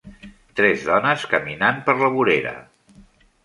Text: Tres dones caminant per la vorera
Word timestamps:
Tres 0.59 0.85
dones 0.87 1.27
caminant 1.35 1.79
per 1.91 1.97
la 2.03 2.11
vorera 2.19 2.59